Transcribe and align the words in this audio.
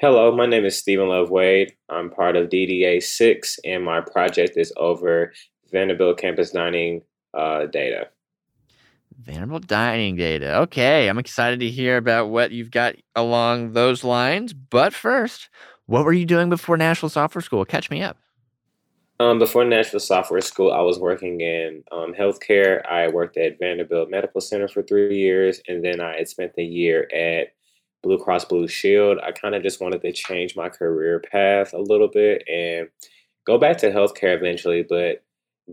Hello, 0.00 0.34
my 0.34 0.46
name 0.46 0.64
is 0.64 0.78
Stephen 0.78 1.10
Love 1.10 1.28
Wade. 1.28 1.74
I'm 1.90 2.08
part 2.08 2.34
of 2.34 2.48
DDA 2.48 3.02
6, 3.02 3.58
and 3.66 3.84
my 3.84 4.00
project 4.00 4.56
is 4.56 4.72
over 4.78 5.30
Vanderbilt 5.70 6.16
campus 6.16 6.52
dining 6.52 7.02
uh, 7.34 7.66
data. 7.66 8.08
Vanderbilt 9.20 9.66
dining 9.66 10.16
data. 10.16 10.56
Okay, 10.60 11.06
I'm 11.06 11.18
excited 11.18 11.60
to 11.60 11.68
hear 11.68 11.98
about 11.98 12.30
what 12.30 12.50
you've 12.50 12.70
got 12.70 12.94
along 13.14 13.74
those 13.74 14.02
lines. 14.02 14.54
But 14.54 14.94
first, 14.94 15.50
what 15.84 16.06
were 16.06 16.14
you 16.14 16.24
doing 16.24 16.48
before 16.48 16.78
Nashville 16.78 17.10
Software 17.10 17.42
School? 17.42 17.66
Catch 17.66 17.90
me 17.90 18.02
up. 18.02 18.16
Um, 19.18 19.38
before 19.38 19.66
Nashville 19.66 20.00
Software 20.00 20.40
School, 20.40 20.72
I 20.72 20.80
was 20.80 20.98
working 20.98 21.42
in 21.42 21.84
um, 21.92 22.14
healthcare. 22.14 22.90
I 22.90 23.08
worked 23.08 23.36
at 23.36 23.58
Vanderbilt 23.58 24.08
Medical 24.08 24.40
Center 24.40 24.66
for 24.66 24.82
three 24.82 25.18
years, 25.18 25.60
and 25.68 25.84
then 25.84 26.00
I 26.00 26.16
had 26.16 26.28
spent 26.28 26.52
a 26.56 26.62
year 26.62 27.06
at 27.14 27.48
Blue 28.02 28.18
Cross 28.18 28.46
Blue 28.46 28.68
Shield. 28.68 29.18
I 29.22 29.32
kind 29.32 29.54
of 29.54 29.62
just 29.62 29.80
wanted 29.80 30.02
to 30.02 30.12
change 30.12 30.56
my 30.56 30.68
career 30.68 31.20
path 31.20 31.72
a 31.72 31.78
little 31.78 32.08
bit 32.08 32.42
and 32.48 32.88
go 33.46 33.58
back 33.58 33.78
to 33.78 33.90
healthcare 33.90 34.36
eventually, 34.36 34.84
but 34.88 35.22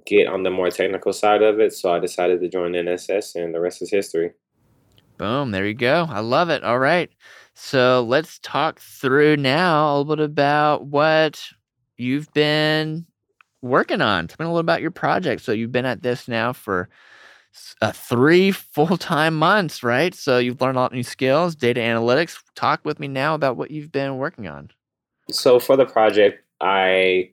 get 0.06 0.28
on 0.28 0.44
the 0.44 0.52
more 0.52 0.70
technical 0.70 1.14
side 1.14 1.42
of 1.42 1.60
it. 1.60 1.74
So 1.74 1.92
I 1.92 2.00
decided 2.00 2.42
to 2.42 2.50
join 2.50 2.74
NSS, 2.74 3.36
and 3.36 3.54
the 3.54 3.60
rest 3.60 3.82
is 3.82 3.92
history. 3.92 4.32
Boom, 5.18 5.52
there 5.52 5.66
you 5.66 5.74
go. 5.74 6.06
I 6.10 6.20
love 6.20 6.50
it. 6.50 6.64
All 6.64 6.80
right. 6.80 7.10
So 7.56 8.06
let's 8.08 8.38
talk 8.40 8.80
through 8.80 9.38
now 9.38 9.96
a 9.96 9.98
little 9.98 10.16
bit 10.16 10.24
about 10.24 10.86
what 10.86 11.44
you've 11.98 12.32
been 12.34 13.06
working 13.64 14.02
on. 14.02 14.28
Tell 14.28 14.38
me 14.40 14.46
a 14.46 14.50
little 14.50 14.60
about 14.60 14.82
your 14.82 14.92
project. 14.92 15.42
So 15.42 15.52
you've 15.54 15.72
been 15.72 15.86
at 15.86 16.04
this 16.04 16.28
now 16.28 16.54
for 16.54 16.90
uh, 17.82 17.92
three 17.92 18.52
full 18.52 18.98
time 18.98 19.36
months, 19.36 19.84
right? 19.84 20.14
So 20.14 20.38
you've 20.38 20.62
learned 20.62 20.78
a 20.78 20.82
lot 20.82 20.92
of 20.92 20.96
new 20.96 21.04
skills, 21.04 21.56
data 21.56 21.80
analytics. 21.80 22.38
Talk 22.56 22.82
with 22.84 23.00
me 23.00 23.08
now 23.08 23.36
about 23.36 23.58
what 23.58 23.72
you've 23.72 23.92
been 23.92 24.18
working 24.18 24.48
on. 24.48 24.72
So 25.30 25.60
for 25.60 25.76
the 25.76 25.86
project, 25.86 26.44
I 26.62 27.32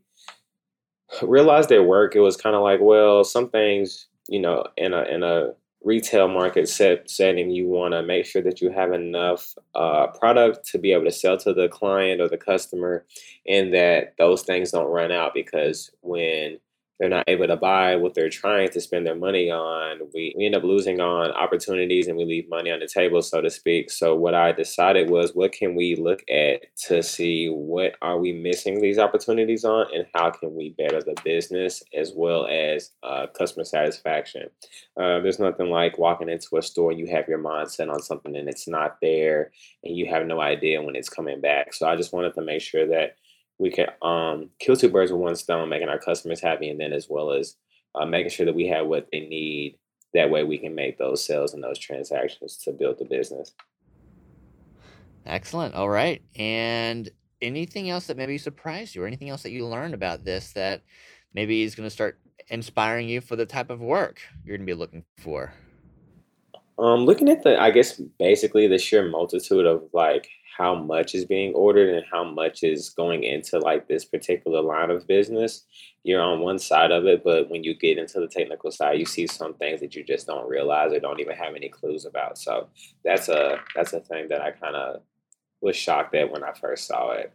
realized 1.22 1.70
at 1.72 1.86
work 1.86 2.16
it 2.16 2.20
was 2.20 2.36
kind 2.36 2.56
of 2.56 2.62
like, 2.62 2.80
well, 2.80 3.24
some 3.24 3.48
things, 3.48 4.06
you 4.28 4.40
know, 4.40 4.64
in 4.76 4.92
a 4.92 5.02
in 5.04 5.22
a 5.22 5.52
retail 5.82 6.28
market 6.28 6.68
set 6.68 7.08
setting, 7.08 7.50
you 7.50 7.68
want 7.68 7.92
to 7.92 8.02
make 8.02 8.24
sure 8.24 8.42
that 8.42 8.60
you 8.60 8.70
have 8.70 8.92
enough 8.92 9.54
uh, 9.74 10.06
product 10.08 10.66
to 10.66 10.78
be 10.78 10.92
able 10.92 11.04
to 11.04 11.10
sell 11.10 11.36
to 11.36 11.52
the 11.52 11.68
client 11.68 12.20
or 12.20 12.28
the 12.28 12.38
customer, 12.38 13.04
and 13.46 13.72
that 13.74 14.14
those 14.18 14.42
things 14.42 14.70
don't 14.70 14.90
run 14.90 15.12
out 15.12 15.34
because 15.34 15.90
when 16.00 16.58
they're 16.98 17.08
not 17.08 17.24
able 17.28 17.46
to 17.46 17.56
buy 17.56 17.96
what 17.96 18.14
they're 18.14 18.30
trying 18.30 18.68
to 18.70 18.80
spend 18.80 19.06
their 19.06 19.16
money 19.16 19.50
on. 19.50 19.98
We, 20.14 20.34
we 20.36 20.46
end 20.46 20.54
up 20.54 20.62
losing 20.62 21.00
on 21.00 21.32
opportunities 21.32 22.06
and 22.06 22.16
we 22.16 22.24
leave 22.24 22.48
money 22.48 22.70
on 22.70 22.80
the 22.80 22.86
table, 22.86 23.20
so 23.20 23.40
to 23.40 23.50
speak. 23.50 23.90
So 23.90 24.14
what 24.14 24.34
I 24.34 24.52
decided 24.52 25.10
was 25.10 25.34
what 25.34 25.52
can 25.52 25.74
we 25.74 25.96
look 25.96 26.22
at 26.30 26.62
to 26.86 27.02
see 27.02 27.48
what 27.48 27.94
are 28.00 28.18
we 28.18 28.32
missing 28.32 28.80
these 28.80 28.98
opportunities 28.98 29.64
on 29.64 29.86
and 29.92 30.06
how 30.14 30.30
can 30.30 30.54
we 30.54 30.70
better 30.78 31.00
the 31.00 31.14
business 31.24 31.82
as 31.92 32.12
well 32.14 32.46
as 32.46 32.92
uh, 33.02 33.26
customer 33.36 33.64
satisfaction. 33.64 34.48
Uh, 34.96 35.18
there's 35.20 35.40
nothing 35.40 35.70
like 35.70 35.98
walking 35.98 36.28
into 36.28 36.56
a 36.56 36.62
store 36.62 36.92
and 36.92 37.00
you 37.00 37.06
have 37.06 37.28
your 37.28 37.38
mind 37.38 37.70
set 37.70 37.88
on 37.88 38.00
something 38.00 38.36
and 38.36 38.48
it's 38.48 38.68
not 38.68 38.98
there 39.02 39.50
and 39.82 39.96
you 39.96 40.06
have 40.06 40.26
no 40.26 40.40
idea 40.40 40.80
when 40.80 40.94
it's 40.94 41.08
coming 41.08 41.40
back. 41.40 41.74
So 41.74 41.88
I 41.88 41.96
just 41.96 42.12
wanted 42.12 42.34
to 42.34 42.42
make 42.42 42.62
sure 42.62 42.86
that 42.86 43.16
we 43.58 43.70
can 43.70 43.86
um, 44.02 44.50
kill 44.58 44.76
two 44.76 44.88
birds 44.88 45.12
with 45.12 45.20
one 45.20 45.36
stone, 45.36 45.68
making 45.68 45.88
our 45.88 45.98
customers 45.98 46.40
happy, 46.40 46.68
and 46.68 46.80
then 46.80 46.92
as 46.92 47.08
well 47.08 47.32
as 47.32 47.56
uh, 47.94 48.04
making 48.04 48.30
sure 48.30 48.46
that 48.46 48.54
we 48.54 48.66
have 48.68 48.86
what 48.86 49.08
they 49.12 49.20
need. 49.20 49.78
That 50.12 50.30
way, 50.30 50.44
we 50.44 50.58
can 50.58 50.74
make 50.74 50.98
those 50.98 51.24
sales 51.24 51.54
and 51.54 51.62
those 51.62 51.78
transactions 51.78 52.56
to 52.58 52.72
build 52.72 52.98
the 52.98 53.04
business. 53.04 53.52
Excellent. 55.26 55.74
All 55.74 55.88
right. 55.88 56.22
And 56.36 57.10
anything 57.42 57.90
else 57.90 58.06
that 58.06 58.16
maybe 58.16 58.38
surprised 58.38 58.94
you, 58.94 59.02
or 59.02 59.06
anything 59.06 59.28
else 59.28 59.42
that 59.42 59.50
you 59.50 59.66
learned 59.66 59.94
about 59.94 60.24
this 60.24 60.52
that 60.52 60.82
maybe 61.32 61.62
is 61.62 61.74
going 61.74 61.86
to 61.86 61.90
start 61.90 62.18
inspiring 62.48 63.08
you 63.08 63.20
for 63.20 63.36
the 63.36 63.46
type 63.46 63.70
of 63.70 63.80
work 63.80 64.20
you're 64.44 64.56
going 64.56 64.66
to 64.66 64.72
be 64.72 64.78
looking 64.78 65.04
for? 65.18 65.52
Um, 66.78 67.04
looking 67.04 67.28
at 67.28 67.42
the, 67.42 67.60
I 67.60 67.70
guess 67.70 68.00
basically 68.18 68.66
the 68.66 68.78
sheer 68.78 69.08
multitude 69.08 69.66
of 69.66 69.84
like 69.92 70.28
how 70.56 70.74
much 70.74 71.14
is 71.14 71.24
being 71.24 71.52
ordered 71.54 71.94
and 71.94 72.04
how 72.10 72.24
much 72.24 72.62
is 72.62 72.90
going 72.90 73.24
into 73.24 73.58
like 73.58 73.88
this 73.88 74.04
particular 74.04 74.60
line 74.60 74.90
of 74.90 75.06
business 75.06 75.64
you're 76.04 76.20
on 76.20 76.40
one 76.40 76.58
side 76.58 76.92
of 76.92 77.06
it 77.06 77.24
but 77.24 77.50
when 77.50 77.64
you 77.64 77.74
get 77.74 77.98
into 77.98 78.20
the 78.20 78.28
technical 78.28 78.70
side 78.70 78.98
you 78.98 79.04
see 79.04 79.26
some 79.26 79.54
things 79.54 79.80
that 79.80 79.96
you 79.96 80.04
just 80.04 80.26
don't 80.26 80.48
realize 80.48 80.92
or 80.92 81.00
don't 81.00 81.20
even 81.20 81.36
have 81.36 81.54
any 81.54 81.68
clues 81.68 82.04
about 82.04 82.38
so 82.38 82.68
that's 83.04 83.28
a 83.28 83.58
that's 83.74 83.92
a 83.92 84.00
thing 84.00 84.28
that 84.28 84.40
i 84.40 84.50
kind 84.50 84.76
of 84.76 85.02
was 85.60 85.74
shocked 85.74 86.14
at 86.14 86.30
when 86.30 86.44
i 86.44 86.52
first 86.52 86.86
saw 86.86 87.10
it 87.12 87.32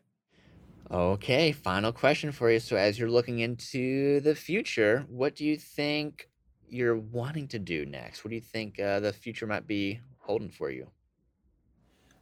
Okay, 0.91 1.51
final 1.51 1.91
question 1.91 2.31
for 2.31 2.49
you. 2.49 2.59
So, 2.59 2.75
as 2.75 2.97
you're 2.97 3.11
looking 3.11 3.39
into 3.39 4.21
the 4.21 4.33
future, 4.33 5.05
what 5.07 5.35
do 5.35 5.45
you 5.45 5.55
think 5.55 6.28
you're 6.71 6.97
wanting 6.97 7.47
to 7.49 7.59
do 7.59 7.85
next? 7.85 8.23
What 8.23 8.29
do 8.29 8.35
you 8.35 8.41
think 8.41 8.79
uh, 8.79 8.99
the 8.99 9.13
future 9.13 9.47
might 9.47 9.67
be 9.67 9.99
holding 10.19 10.49
for 10.49 10.69
you? 10.69 10.87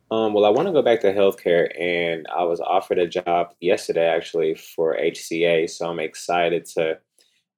Um, 0.09 0.33
well, 0.33 0.45
I 0.45 0.49
want 0.49 0.67
to 0.67 0.71
go 0.71 0.81
back 0.81 1.01
to 1.01 1.13
healthcare, 1.13 1.69
and 1.79 2.25
I 2.33 2.43
was 2.43 2.61
offered 2.61 2.97
a 2.97 3.07
job 3.07 3.53
yesterday 3.59 4.07
actually 4.07 4.55
for 4.55 4.95
HCA. 4.95 5.69
So 5.69 5.89
I'm 5.89 5.99
excited 5.99 6.65
to 6.77 6.97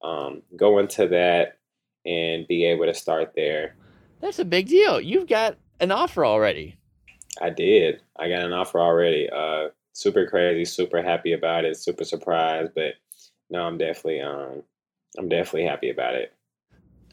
um, 0.02 0.42
go 0.56 0.78
into 0.78 1.06
that 1.08 1.58
and 2.04 2.48
be 2.48 2.64
able 2.64 2.86
to 2.86 2.94
start 2.94 3.32
there. 3.36 3.76
That's 4.20 4.38
a 4.38 4.44
big 4.44 4.68
deal. 4.68 5.00
You've 5.00 5.28
got 5.28 5.58
an 5.78 5.92
offer 5.92 6.26
already. 6.26 6.76
I 7.40 7.50
did. 7.50 8.02
I 8.18 8.28
got 8.28 8.42
an 8.42 8.52
offer 8.52 8.80
already. 8.80 9.28
Uh, 9.30 9.68
super 9.92 10.26
crazy, 10.26 10.64
super 10.64 11.02
happy 11.02 11.32
about 11.32 11.64
it, 11.64 11.76
super 11.76 12.04
surprised, 12.04 12.72
but 12.74 12.94
no, 13.48 13.62
I'm 13.62 13.78
definitely 13.78 14.20
um, 14.20 14.62
I'm 15.18 15.28
definitely 15.28 15.64
happy 15.64 15.90
about 15.90 16.14
it. 16.14 16.34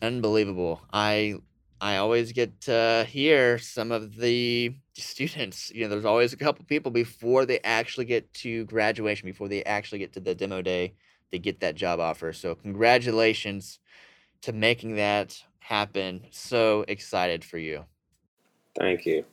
Unbelievable. 0.02 0.82
I 0.94 1.36
I 1.80 1.98
always 1.98 2.32
get 2.32 2.62
to 2.62 3.06
hear 3.08 3.60
some 3.60 3.92
of 3.92 4.16
the 4.16 4.76
students, 4.96 5.72
you 5.74 5.84
know, 5.84 5.90
there's 5.90 6.06
always 6.06 6.34
a 6.34 6.38
couple 6.38 6.66
people 6.66 6.92
before 6.92 7.46
they 7.46 7.60
actually 7.60 8.06
get 8.06 8.34
to 8.34 8.66
graduation, 8.66 9.28
before 9.28 9.48
they 9.48 9.64
actually 9.64 10.00
get 10.00 10.14
to 10.14 10.20
the 10.20 10.34
demo 10.34 10.64
day, 10.64 10.96
they 11.32 11.38
get 11.38 11.60
that 11.60 11.76
job 11.76 12.00
offer. 12.00 12.34
So, 12.34 12.56
congratulations 12.56 13.80
to 14.42 14.54
making 14.54 14.96
that 14.96 15.40
happen. 15.60 16.26
So 16.32 16.86
excited 16.88 17.44
for 17.44 17.58
you. 17.58 17.86
Thank 18.80 19.06
you. 19.06 19.26